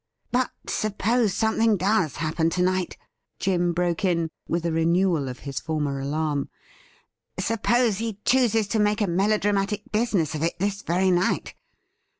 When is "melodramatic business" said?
9.07-10.33